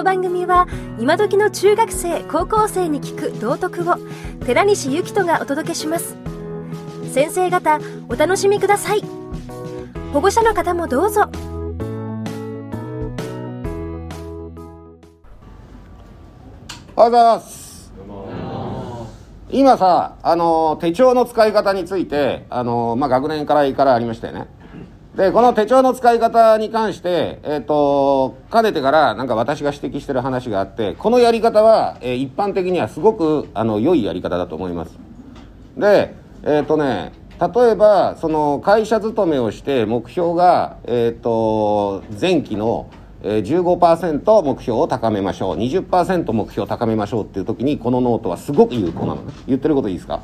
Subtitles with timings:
[0.00, 0.66] の番組は
[0.98, 3.96] 今時の中学生高校生に聞く道徳を
[4.46, 6.16] 寺西幸人がお届けします。
[7.12, 7.78] 先生方
[8.08, 9.02] お楽しみください。
[10.14, 11.28] 保護者の方もどうぞ。
[16.96, 17.92] おはようございます。
[19.50, 24.46] 今さあの手帳の使い方についてあの、まあ、学年からからありましたよね
[25.16, 34.96] でこの手帳の使い方に関してえっ、とかねてからなんか私が指摘してる話があってこのやり方は、えー、一般的にはすごくあの良いやり方だと思います。
[35.76, 42.90] でえっ、とね例えばその会社勤めをして目標が、えっと前期の
[43.22, 45.56] え15%目標を高めましょう。
[45.56, 49.22] 20%目標を高めましょうっていう時にこのノートはすごく有効なの。
[49.22, 50.22] ね言ってることいいですか？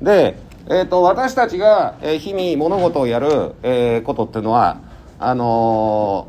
[0.00, 0.36] で、
[0.66, 4.78] えーと、私たちが、え、日々物事をやる、え、ことっていうのは
[5.18, 6.28] あの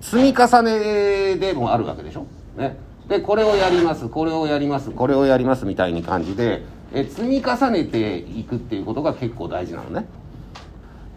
[0.00, 2.76] ー、積み重ねでもあるわけでしょ、ね、
[3.08, 10.06] でこれをやりますこれをやりますこれをやりますみたいに感じで、えー、積み重ねていくっていうことが結構大事なのね。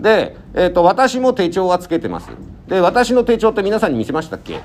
[0.00, 2.30] で、えーと、私も手帳はつけてます。
[2.68, 4.60] で私の手帳って皆さんに見せましたっけ？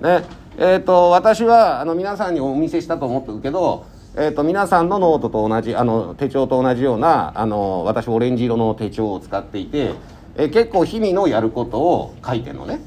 [0.00, 0.24] ね。
[0.56, 3.86] えーと、私はあの皆さんにお見せしたと思ってるけど、
[4.16, 9.94] えーと、皆さんのノートと同じあの手帳と同じようなあの私オレンジ色の手帳を使っていて、
[10.36, 12.78] えー、結構日々のやることを書いてるのね。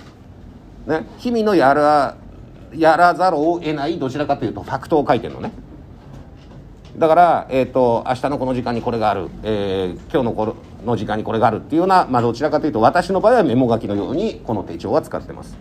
[0.88, 2.16] ね日々のやら
[2.74, 5.52] やらざるを得ないどちらかというとファクトを書いてるのね。
[6.98, 10.56] だから、えーと、明日のこの時間にこれがある、えー、今日のこ
[10.86, 15.58] の時間にこれがあるっていうような、まあ、どちらかというと私の場合はメモ書きのようにこの手帳は使ってます。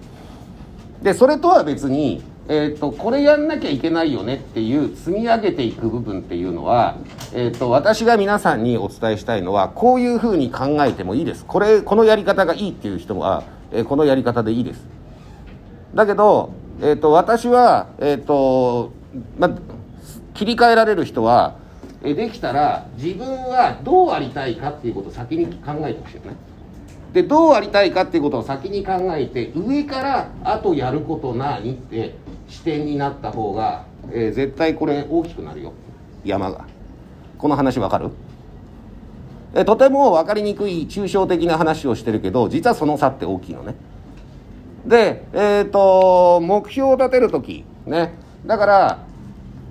[1.02, 6.96] でそれとは別に、えーと、これやんなきゃいけないよねっていう積み上げていく部分っていうのは、
[7.32, 11.44] えーと、私が皆さんにお伝えしたいのはこういうふうに考えてもいいです。
[11.44, 14.86] これこのやり方がいいっていう人は、えー、このやり方でいいです。
[15.94, 18.92] だけど、えー、と私はえ、ー、と
[19.38, 19.50] ま
[20.34, 21.56] 切り替えられる人は
[22.04, 26.36] えできたら自分はどうありたいかっていうことを先に考えてほしいよね。
[27.12, 32.14] でどうありたいかっていうことを先に考えて上からあとやること何って
[32.48, 35.72] 視点になった方が、えー、絶対これ大きくなるよ。
[36.24, 36.66] 山が。
[37.38, 38.10] この話わかる？
[39.54, 43.74] えとても分かりにくい抽象的な話をしてるけど実はその差って大きいのね。
[44.86, 48.12] でえっ、ー、と目標を立てる時ね。
[48.44, 48.98] だから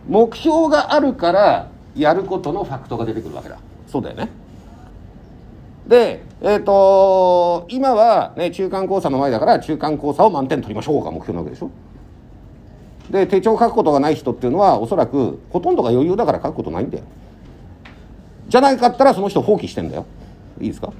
[0.07, 3.57] 目標があるからやることのファクトが出てくるわけだ。
[3.87, 4.29] そうだよね。
[5.87, 11.69] でえっ、ー、と今はね中間考査の前だから中間考査を満点取りましょうが目標なわけでしょ。
[13.09, 17.03] で手帳書くことがない人っていうのはおそらくほとんどが余裕だから書くことないんだよ。
[18.47, 20.05] じゃないかったらその人放棄してんだよ。
[20.59, 20.91] いいですか？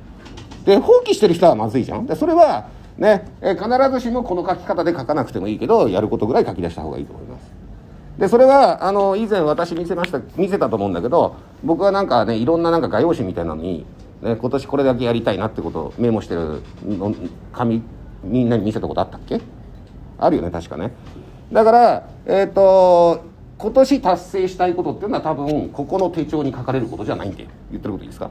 [0.66, 2.06] で放棄してる人はまずいじゃん。
[2.06, 7.52] でそれはね、え必ずしもこの書き方で書かなくてもいいけどやることぐらい書き出した方がいいと思います。
[8.18, 13.86] でそれはあの以前私見せました見せたと思うんだけど僕はなんかねいろんななんか画用紙みたいなのに、
[14.22, 16.62] ね、今年これだけやりたいなってことをメモしてる
[17.52, 17.84] 紙
[18.24, 19.42] みんなに見せたことあったっけ？
[20.18, 20.94] あるよね確かね。
[21.56, 23.24] だからえっ、ー、と
[23.58, 28.30] 今年達成したいことっていうのは多分ここの手帳に書かれることじゃないんで言ってることいいですか？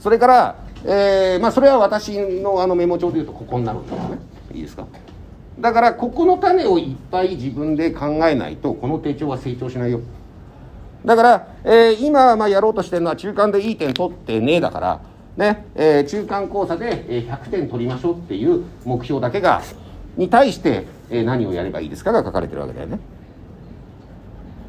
[0.00, 4.18] それから、えー、まあそれは私のあのメモ帳でいうとここになるんだよね。
[4.54, 4.86] いいですか？
[5.60, 10.00] だからここの種をいっぱい自分で考えないとこの手帳は成長しないよ。
[11.04, 15.00] だから、えー、今まあやろうとしてるのは中間でいい点取ってねえだから
[15.36, 19.60] ね、えー、中間考査で100点取りましょうっていう目標だけが
[20.16, 22.98] に対して、え、何をやればいいですかが書かれてるわけだよね。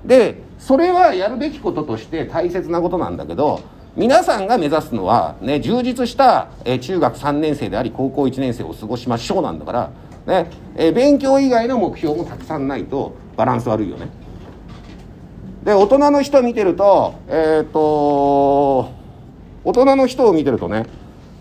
[0.05, 3.61] でそれはやるべきこととして大切なことなんだけど
[3.95, 9.91] 皆さんが目指すのは、ね、充実した、え、中学3年生であり高校1年生を過ごしましょうなんだから
[10.27, 14.09] ねえ、勉強以外の目標もたくさんないとバランス悪いよね。
[15.63, 18.91] で大人の人見てるとえっ、と
[19.63, 20.85] 大人の人を見てるとね、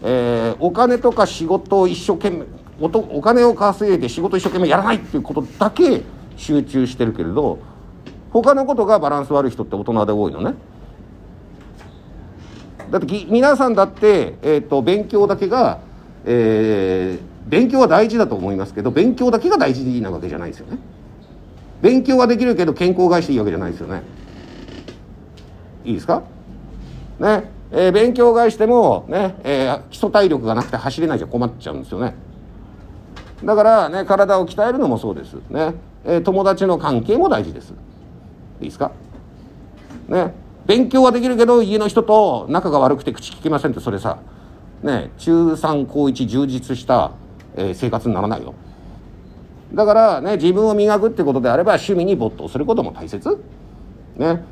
[0.03, 2.47] え、お金とか仕事を一生懸命
[2.81, 6.03] おとお金を稼いで仕事一生懸命やらないっていうことだけ
[6.37, 7.59] 集中してるけれど
[8.31, 10.55] 他のことがバランス悪い人って大人で多いのね。
[12.91, 15.81] だって皆さんだって、えーと、勉強だけが、
[16.25, 20.79] えー、勉強は大事だと思いますけど勉強だけが大事なわけじゃないですよね。
[21.81, 24.03] 勉強はできるけど健康を害していいわけじゃないですよね。
[25.85, 26.23] いいですか？
[27.19, 27.51] ね。
[27.73, 32.15] えー、勉強を害してもね、えー、基礎体力がなくて走れないじゃ困っちゃうんですよね。
[33.43, 37.73] だからね体を鍛えるのもそうですね、えー、友達の関係も大事です。
[38.61, 38.93] いいですか？
[40.09, 40.35] ね。
[40.67, 44.19] 勉強はできるけど家の人と仲が悪くて口聞けませんってそれさ。
[44.83, 47.13] ね中3高1充実した
[47.57, 48.55] えー、生活にならないよ。
[49.73, 53.39] だからね自分を磨くってことであれば趣味に没頭することも大切。
[54.17, 54.43] ね。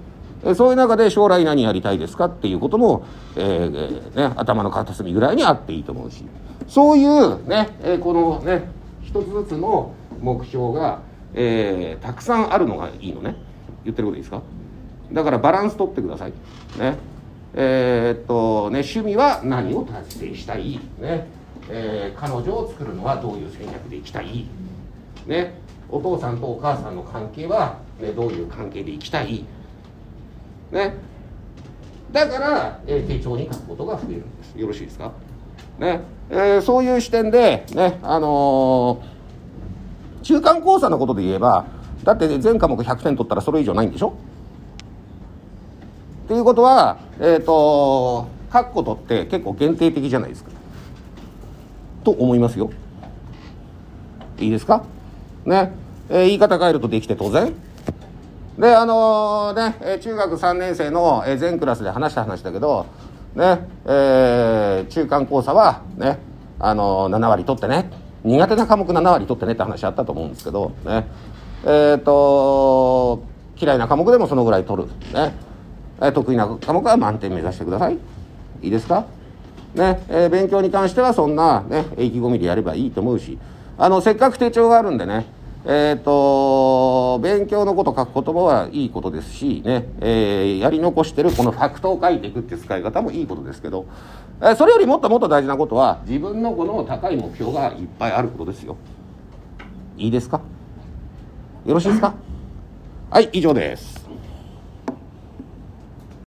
[0.55, 3.05] そういう中で将来何やりたいですかっていうことも、
[3.37, 6.25] えーね、頭の片隅ぐらいにあっていいと思うし。
[6.73, 8.63] そういうね、えこのね
[9.03, 9.93] 一つずつの
[10.23, 11.03] 目標が、
[11.35, 13.37] えー、たくさんあるのがいいのね。
[13.85, 14.41] 言ってることいいですか？
[15.13, 16.33] だからバランス取ってください。
[16.79, 16.97] ね。
[17.53, 20.81] えー、っとね趣味は何を達成したい？
[20.99, 21.27] ね、
[21.69, 24.47] えー、彼女を作るのはどういう戦略でいきたい？
[25.27, 25.53] ね。
[25.91, 29.45] お父さんとお母さんの関係は、ね、どういう関係でいきたい？
[30.71, 30.95] ね。
[32.13, 34.59] だから、え、手帳に書くことが増えるんです。
[34.59, 35.13] よろしいですか？
[35.79, 36.01] ね、
[36.35, 41.67] えー、そういう視点でねあのー、中間考査のことで言えば
[42.05, 44.15] だって全科目100点取ったらそれ以上ないんでしょ？
[46.25, 50.51] っていうことはえっ、ー、と書くことって結構限定的じゃないですか。
[52.03, 52.71] と思いますよ。
[54.39, 54.85] いいですか？
[55.45, 55.73] ね、
[56.09, 57.53] えー、言い方変えるとできて当然。
[58.59, 62.87] であのー、ね中学3年生の全クラスで話した話だけど
[63.35, 66.19] ねえー、中間考査はね
[66.59, 67.91] あのー、7割取ってね
[68.25, 71.07] 苦手な科目7割取ってねって話あったと思うんですけどね。
[71.65, 73.23] えっ、と
[73.61, 74.89] 嫌いな科目でもそのぐらい取る。
[75.13, 75.35] ね。
[76.13, 77.95] 得意な科目は満点目指してください。
[78.63, 79.07] いいですか？
[79.75, 80.03] ね。
[80.09, 83.39] えー、勉強に関してはそんな、ね、意気込みでやればいいと思うし。
[83.79, 85.27] あのせっかく手帳があるんでね
[85.65, 93.87] えっ、ー、と勉強のこと書く言葉はいいことですしね、えー、やり残してるこのファクトを書いていくっていう使い方もいいことですけど、
[94.41, 98.77] えー、それよりもっともっと大事なことは自分のこの高い目標がいっぱいあることですよ。
[99.97, 100.41] いいですか？
[101.65, 102.15] よろしいですか？
[103.11, 104.02] はい以上です。